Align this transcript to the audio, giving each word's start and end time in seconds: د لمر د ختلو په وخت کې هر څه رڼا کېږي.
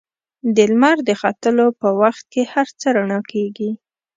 د 0.55 0.57
لمر 0.71 0.97
د 1.07 1.09
ختلو 1.21 1.67
په 1.81 1.89
وخت 2.01 2.25
کې 2.33 2.41
هر 2.53 2.67
څه 2.79 2.87
رڼا 2.95 3.19
کېږي. 3.31 3.71